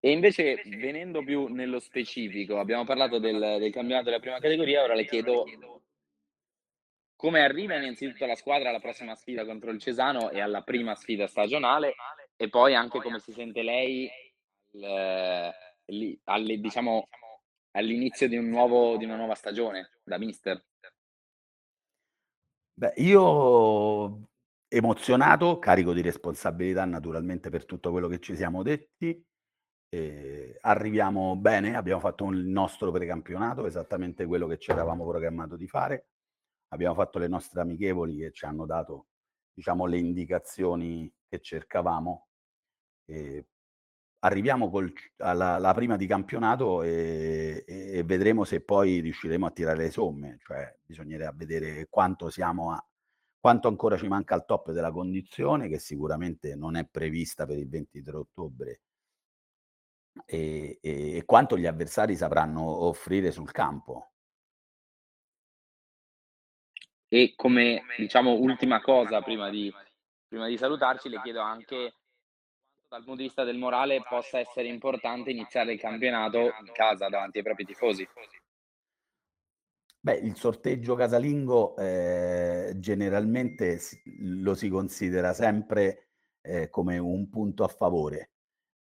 E 0.00 0.10
invece, 0.10 0.62
venendo 0.66 1.24
più 1.24 1.46
nello 1.46 1.80
specifico, 1.80 2.58
abbiamo 2.58 2.84
parlato 2.84 3.18
del 3.18 3.56
del 3.58 3.72
campionato 3.72 4.04
della 4.04 4.20
prima 4.20 4.38
categoria, 4.38 4.82
ora 4.82 4.94
le 4.94 5.06
chiedo 5.06 5.46
come 7.16 7.42
arriva 7.42 7.76
innanzitutto 7.76 8.26
la 8.26 8.34
squadra 8.34 8.68
alla 8.68 8.80
prossima 8.80 9.14
sfida 9.14 9.46
contro 9.46 9.70
il 9.70 9.80
Cesano 9.80 10.30
e 10.30 10.40
alla 10.40 10.62
prima 10.62 10.94
sfida 10.94 11.26
stagionale, 11.26 11.94
e 12.36 12.50
poi 12.50 12.74
anche 12.74 13.00
come 13.00 13.18
si 13.18 13.32
sente 13.32 13.62
lei 13.62 14.10
al 14.82 15.54
lì 15.86 16.20
alle 16.24 16.58
diciamo, 16.58 17.08
all'inizio 17.72 18.28
di 18.28 18.36
un 18.36 18.48
nuovo 18.48 18.96
di 18.98 19.04
una 19.04 19.16
nuova 19.16 19.34
stagione 19.34 19.90
da 20.02 20.18
mister? 20.18 20.62
Beh, 22.76 22.92
io 22.96 24.28
emozionato, 24.68 25.58
carico 25.60 25.92
di 25.92 26.00
responsabilità 26.02 26.84
naturalmente 26.84 27.48
per 27.48 27.64
tutto 27.66 27.90
quello 27.92 28.08
che 28.08 28.18
ci 28.18 28.34
siamo 28.34 28.62
detti. 28.64 29.24
Ehm, 29.90 30.54
arriviamo 30.62 31.36
bene, 31.36 31.76
abbiamo 31.76 32.00
fatto 32.00 32.28
il 32.30 32.44
nostro 32.46 32.90
precampionato, 32.90 33.66
esattamente 33.66 34.26
quello 34.26 34.46
che 34.48 34.58
ci 34.58 34.70
eravamo 34.72 35.06
programmato 35.06 35.56
di 35.56 35.68
fare. 35.68 36.08
Abbiamo 36.68 36.94
fatto 36.94 37.18
le 37.20 37.28
nostre 37.28 37.60
amichevoli 37.60 38.18
che 38.18 38.32
ci 38.32 38.44
hanno 38.44 38.66
dato, 38.66 39.06
diciamo, 39.52 39.86
le 39.86 39.98
indicazioni 39.98 41.12
che 41.28 41.40
cercavamo. 41.40 42.26
Ehm, 43.06 43.44
arriviamo 44.24 44.70
col 44.70 44.92
alla 45.18 45.54
alla 45.54 45.74
prima 45.74 45.96
di 45.96 46.06
campionato, 46.06 46.82
ehm, 46.82 47.62
e 47.66 48.02
vedremo 48.04 48.44
se 48.44 48.60
poi 48.62 49.00
riusciremo 49.00 49.46
a 49.46 49.50
tirare 49.50 49.78
le 49.78 49.90
somme, 49.90 50.38
cioè 50.40 50.76
bisognerà 50.82 51.30
vedere 51.34 51.86
quanto 51.88 52.30
siamo 52.30 52.72
a 52.72 52.84
quanto 53.38 53.68
ancora 53.68 53.98
ci 53.98 54.08
manca 54.08 54.34
al 54.34 54.46
top 54.46 54.70
della 54.72 54.90
condizione, 54.90 55.68
che 55.68 55.78
sicuramente 55.78 56.54
non 56.56 56.76
è 56.76 56.86
prevista 56.86 57.44
per 57.46 57.58
il 57.58 57.68
23 57.68 58.16
ottobre 58.16 58.80
e 60.26 60.78
e 60.80 61.16
e 61.16 61.24
quanto 61.24 61.58
gli 61.58 61.66
avversari 61.66 62.16
sapranno 62.16 62.62
offrire 62.62 63.30
sul 63.30 63.50
campo. 63.52 64.10
E 67.08 67.34
come, 67.36 67.82
diciamo, 67.96 68.32
ultima 68.32 68.80
cosa 68.80 69.20
prima 69.22 69.48
di 69.50 69.72
prima 70.26 70.46
di 70.48 70.56
salutarci, 70.56 71.08
le 71.08 71.20
chiedo 71.22 71.40
anche 71.40 71.92
dal 72.94 73.02
punto 73.02 73.22
di 73.22 73.26
vista 73.26 73.42
del 73.42 73.58
morale 73.58 74.02
possa 74.08 74.38
essere 74.38 74.68
importante 74.68 75.32
iniziare 75.32 75.72
il 75.72 75.80
campionato 75.80 76.38
in 76.38 76.70
casa 76.72 77.08
davanti 77.08 77.38
ai 77.38 77.44
propri 77.44 77.64
tifosi. 77.64 78.06
Beh, 79.98 80.14
il 80.14 80.36
sorteggio 80.36 80.94
casalingo, 80.94 81.76
ehm, 81.76 82.78
generalmente 82.78 83.80
lo 84.20 84.54
si 84.54 84.68
considera 84.68 85.32
sempre, 85.32 86.10
ehm, 86.40 86.68
come 86.68 86.98
un 86.98 87.28
punto 87.30 87.64
a 87.64 87.68
favore, 87.68 88.32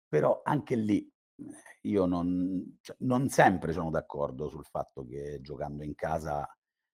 però 0.08 0.42
anche 0.44 0.76
lì, 0.76 1.12
mhmm, 1.36 1.50
io 1.84 2.06
non 2.06 2.78
cioè, 2.82 2.96
non 3.00 3.30
sempre 3.30 3.72
sono 3.74 3.90
d'accordo 3.90 4.48
sul 4.48 4.66
fatto 4.66 5.06
che 5.08 5.40
giocando 5.42 5.84
in 5.84 5.96
casa, 5.96 6.48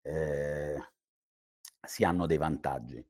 ehm, 0.02 0.82
si 1.86 2.02
hanno 2.02 2.26
dei 2.26 2.38
vantaggi. 2.38 3.06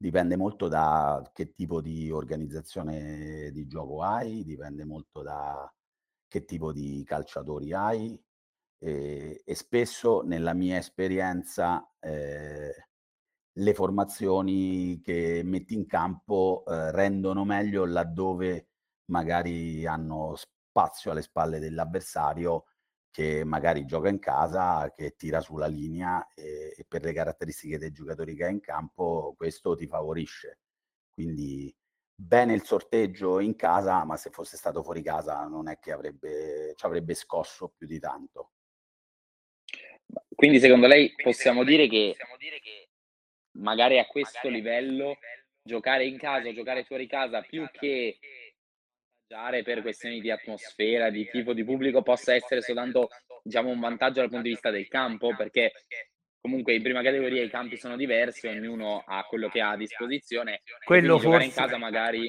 Dipende 0.00 0.36
molto 0.36 0.68
da 0.68 1.30
che 1.32 1.54
tipo 1.54 1.80
di 1.80 2.10
organizzazione 2.10 3.50
di 3.50 3.66
gioco 3.66 4.02
hai, 4.02 4.44
dipende 4.44 4.84
molto 4.84 5.22
da 5.22 5.72
che 6.28 6.44
tipo 6.44 6.70
di 6.72 7.02
calciatori 7.06 7.72
hai, 7.72 8.20
ehm, 8.80 9.34
e 9.44 9.54
spesso 9.54 10.20
nella 10.22 10.52
mia 10.54 10.76
esperienza, 10.76 11.90
ehm, 12.00 12.70
le 13.58 13.74
formazioni 13.74 15.00
che 15.02 15.42
metti 15.44 15.74
in 15.74 15.86
campo, 15.86 16.64
ehm, 16.68 16.90
rendono 16.92 17.44
meglio 17.46 17.86
laddove 17.86 18.68
magari 19.10 19.86
hanno 19.86 20.34
spazio 20.36 21.10
alle 21.12 21.22
spalle 21.22 21.58
dell'avversario 21.60 22.64
che 23.16 23.44
magari 23.44 23.86
gioca 23.86 24.10
in 24.10 24.18
casa, 24.18 24.92
che 24.94 25.16
tira 25.16 25.40
sulla 25.40 25.66
linea, 25.66 26.28
e 26.34 26.74
e 26.76 26.84
per 26.86 27.02
le 27.02 27.14
caratteristiche 27.14 27.78
dei 27.78 27.90
giocatori 27.90 28.36
che 28.36 28.44
hai 28.44 28.52
in 28.52 28.60
campo 28.60 29.32
questo 29.38 29.74
ti 29.74 29.86
favorisce. 29.86 30.58
Quindi 31.14 31.74
bene 32.14 32.52
il 32.52 32.62
sorteggio 32.62 33.40
in 33.40 33.56
casa, 33.56 34.04
ma 34.04 34.18
se 34.18 34.28
fosse 34.28 34.58
stato 34.58 34.82
fuori 34.82 35.02
casa 35.02 35.46
non 35.46 35.66
è 35.68 35.78
che 35.78 35.92
avrebbe 35.92 36.74
c'avrebbe 36.76 37.14
scosso 37.14 37.72
più 37.74 37.86
di 37.86 37.98
tanto. 37.98 38.50
Quindi 40.34 40.60
secondo 40.60 40.86
lei 40.86 41.14
possiamo 41.16 41.64
dire 41.64 41.88
che 41.88 42.14
magari 43.52 43.98
a 43.98 44.06
questo 44.06 44.48
livello 44.48 45.16
giocare 45.62 46.04
in 46.04 46.18
casa 46.18 46.48
o 46.48 46.52
giocare 46.52 46.84
fuori 46.84 47.06
casa 47.06 47.40
più 47.40 47.66
che 47.70 48.18
gare 49.26 49.62
per 49.62 49.82
questioni 49.82 50.20
di 50.20 50.30
atmosfera, 50.30 51.10
di 51.10 51.28
tifo, 51.30 51.52
di 51.52 51.64
pubblico, 51.64 52.02
possa 52.02 52.34
essere 52.34 52.62
soltanto, 52.62 53.08
diciamo, 53.42 53.70
un 53.70 53.80
vantaggio 53.80 54.20
dal 54.20 54.28
punto 54.28 54.44
di 54.44 54.50
vista 54.50 54.70
del 54.70 54.88
campo, 54.88 55.34
perché 55.36 55.72
comunque 56.40 56.74
in 56.74 56.82
prima 56.82 57.02
categoria 57.02 57.42
i 57.42 57.50
campi 57.50 57.76
sono 57.76 57.96
diversi, 57.96 58.46
ognuno 58.46 59.02
ha 59.04 59.24
quello 59.24 59.48
che 59.48 59.60
ha 59.60 59.70
a 59.70 59.76
disposizione, 59.76 60.62
Quello 60.84 61.18
giocare 61.18 61.44
in 61.44 61.50
forse 61.50 61.66
casa 61.66 61.78
magari 61.78 62.28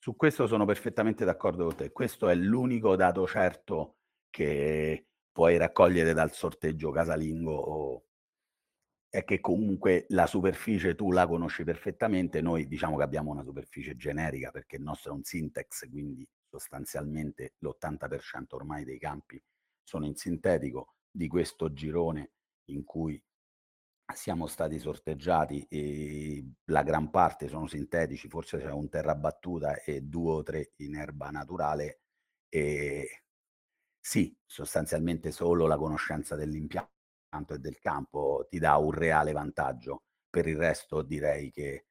su 0.00 0.16
questo 0.16 0.46
sono 0.46 0.64
perfettamente 0.64 1.24
d'accordo 1.24 1.66
con 1.66 1.76
te. 1.76 1.92
Questo 1.92 2.28
è 2.28 2.34
l'unico 2.34 2.96
dato 2.96 3.26
certo 3.26 3.96
che 4.30 5.06
puoi 5.30 5.58
raccogliere 5.58 6.14
dal 6.14 6.32
sorteggio 6.32 6.90
casalingo 6.90 7.52
o 7.52 8.04
è 9.10 9.24
che 9.24 9.40
comunque 9.40 10.06
la 10.10 10.26
superficie 10.26 10.94
tu 10.94 11.10
la 11.12 11.26
conosci 11.26 11.64
perfettamente. 11.64 12.40
Noi 12.40 12.66
diciamo 12.68 12.96
che 12.96 13.02
abbiamo 13.02 13.30
una 13.30 13.42
superficie 13.42 13.96
generica 13.96 14.50
perché 14.50 14.76
il 14.76 14.82
nostro 14.82 15.12
è 15.12 15.14
un 15.14 15.24
sintex, 15.24 15.88
quindi 15.88 16.26
sostanzialmente 16.48 17.54
l'80% 17.58 18.56
ormai 18.56 18.84
dei 18.84 18.98
campi 18.98 19.42
sono 19.82 20.06
in 20.06 20.16
sintetico. 20.16 20.94
Di 21.10 21.26
questo 21.28 21.72
girone 21.72 22.32
in 22.66 22.84
cui 22.84 23.20
siamo 24.14 24.46
stati 24.46 24.78
sorteggiati, 24.78 25.66
ehm, 25.68 26.54
la 26.66 26.82
gran 26.82 27.10
parte 27.10 27.48
sono 27.48 27.66
sintetici, 27.66 28.28
forse 28.28 28.58
c'è 28.58 28.70
un 28.70 28.88
terra 28.88 29.14
battuta 29.14 29.82
e 29.82 30.00
2 30.02 30.32
o 30.32 30.42
3 30.42 30.72
in 30.76 30.96
erba 30.96 31.30
naturale. 31.30 32.00
Ehm, 32.48 33.04
sì, 34.00 34.36
sostanzialmente 34.46 35.30
solo 35.30 35.66
la 35.66 35.76
conoscenza 35.76 36.34
dell'impianto 36.36 36.92
e 37.30 37.58
del 37.58 37.78
campo 37.78 38.46
ti 38.48 38.58
dà 38.58 38.76
un 38.76 38.92
reale 38.92 39.32
vantaggio. 39.32 40.04
Per 40.30 40.46
il 40.46 40.56
resto 40.56 41.02
direi 41.02 41.50
che 41.50 41.84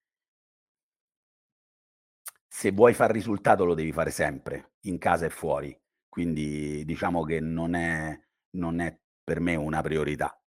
se 2.48 2.72
vuoi 2.72 2.94
far 2.94 3.12
risultato 3.12 3.64
lo 3.66 3.74
devi 3.74 3.92
fare 3.92 4.10
sempre, 4.12 4.74
in 4.82 4.98
casa 4.98 5.26
e 5.26 5.30
fuori. 5.30 5.78
Quindi 6.10 6.84
diciamo 6.86 7.24
che 7.24 7.40
non 7.40 7.76
è 7.76 8.20
non 8.58 8.80
è 8.80 8.98
per 9.24 9.40
me 9.40 9.56
una 9.56 9.82
priorità, 9.82 10.42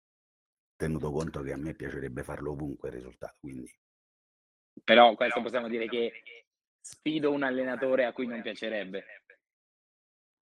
tenuto 0.77 1.11
conto 1.12 1.42
che 1.42 1.53
a 1.53 1.57
me 1.57 1.74
piacerebbe 1.74 2.22
farlo 2.22 2.53
ovunque 2.53 2.88
il 2.88 2.94
risultato, 2.94 3.37
quindi 3.40 3.70
Però 4.85 5.14
questo 5.14 5.42
possiamo 5.42 5.68
dire 5.68 5.87
che 5.87 6.12
sfido 6.81 7.31
un 7.33 7.42
allenatore 7.42 8.05
a 8.05 8.12
cui 8.12 8.27
non 8.27 8.40
piacerebbe. 8.42 9.05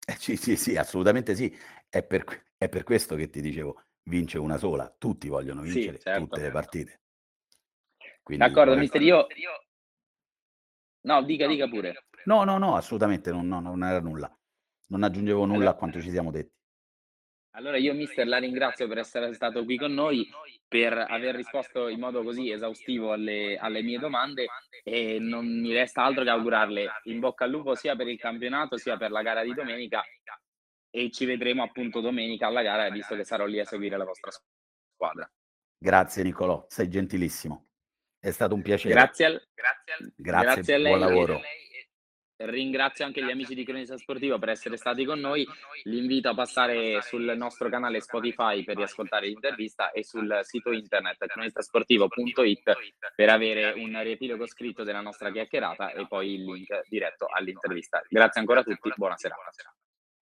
Eh 0.04 0.16
sì, 0.18 0.36
sì, 0.36 0.56
sì, 0.56 0.76
assolutamente 0.76 1.34
sì. 1.34 1.54
È 1.88 2.02
per 2.02 2.24
è 2.56 2.68
per 2.68 2.84
questo 2.84 3.16
che 3.16 3.28
ti 3.30 3.40
dicevo, 3.40 3.82
vince 4.04 4.38
una 4.38 4.56
sola, 4.56 4.92
tutti 4.98 5.28
vogliono 5.28 5.62
Sì, 5.62 5.72
vincere 5.72 5.98
certo. 5.98 6.26
tutte 6.26 6.40
le 6.42 6.50
partite. 6.50 7.00
Quindi 8.22 8.46
D'accordo 8.46 8.76
mister, 8.76 9.02
io 9.02 9.26
No, 11.04 11.22
dica, 11.24 11.46
dica 11.48 11.68
pure. 11.68 12.04
No, 12.26 12.44
no, 12.44 12.58
no, 12.58 12.76
assolutamente 12.76 13.32
non 13.32 13.48
no 13.48 13.60
non 13.60 13.82
era 13.82 14.00
nulla. 14.00 14.32
Non 14.88 15.02
aggiungevo 15.02 15.44
nulla 15.46 15.70
a 15.70 15.74
quanto 15.74 16.00
ci 16.00 16.10
siamo 16.10 16.30
detti. 16.30 16.54
Allora 17.54 17.76
io 17.76 17.92
mister 17.92 18.26
la 18.26 18.38
ringrazio 18.38 18.88
per 18.88 18.98
essere 18.98 19.34
stato 19.34 19.64
qui 19.64 19.76
con 19.76 19.92
noi, 19.92 20.26
per 20.66 20.96
aver 20.96 21.34
risposto 21.34 21.88
in 21.88 21.98
modo 21.98 22.22
così 22.22 22.50
esaustivo 22.50 23.12
alle 23.12 23.58
alle 23.58 23.82
mie 23.82 23.98
domande, 23.98 24.46
e 24.82 25.18
non 25.18 25.60
mi 25.60 25.72
resta 25.72 26.02
altro 26.02 26.24
che 26.24 26.30
augurarle 26.30 26.88
in 27.04 27.18
bocca 27.20 27.44
al 27.44 27.50
lupo 27.50 27.74
sia 27.74 27.94
per 27.94 28.08
il 28.08 28.18
campionato, 28.18 28.76
sia 28.78 28.96
per 28.96 29.10
la 29.10 29.22
gara 29.22 29.42
di 29.42 29.52
domenica, 29.52 30.02
e 30.94 31.10
ci 31.10 31.24
vedremo 31.24 31.62
appunto 31.62 32.00
domenica 32.00 32.46
alla 32.46 32.62
gara, 32.62 32.90
visto 32.90 33.16
che 33.16 33.24
sarò 33.24 33.46
lì 33.46 33.58
a 33.58 33.64
seguire 33.64 33.96
la 33.96 34.04
vostra 34.04 34.30
squadra. 34.30 35.28
Grazie 35.78 36.22
Niccolò, 36.22 36.66
sei 36.68 36.88
gentilissimo. 36.88 37.68
È 38.20 38.30
stato 38.30 38.54
un 38.54 38.62
piacere. 38.62 38.94
Grazie 38.94 39.24
al 39.24 39.42
Grazie, 39.54 40.12
grazie 40.16 40.74
a 40.74 40.78
buon 40.78 40.98
lei 40.98 41.08
lavoro. 41.08 41.40
e 42.36 42.50
ringrazio 42.50 43.04
anche 43.04 43.24
gli 43.24 43.30
amici 43.30 43.54
di 43.54 43.64
Cronista 43.64 43.96
Sportiva 43.96 44.38
per 44.38 44.50
essere 44.50 44.76
stati 44.76 45.04
con 45.04 45.18
noi. 45.18 45.46
Li 45.84 45.98
invito 45.98 46.28
a 46.28 46.34
passare 46.34 47.00
sul 47.02 47.32
nostro 47.36 47.68
canale 47.68 48.00
Spotify 48.00 48.62
per 48.62 48.76
riascoltare 48.76 49.26
l'intervista 49.26 49.90
e 49.92 50.04
sul 50.04 50.40
sito 50.42 50.72
internet 50.72 51.24
cronistasportivo.it 51.24 52.72
per 53.16 53.28
avere 53.28 53.72
un 53.72 54.00
riepilogo 54.02 54.46
scritto 54.46 54.84
della 54.84 55.00
nostra 55.00 55.32
chiacchierata 55.32 55.92
e 55.92 56.06
poi 56.06 56.34
il 56.34 56.44
link 56.44 56.82
diretto 56.88 57.26
all'intervista. 57.26 58.02
Grazie 58.08 58.40
ancora 58.40 58.60
a 58.60 58.62
tutti, 58.64 58.92
buona 58.94 59.16
serata. 59.16 59.50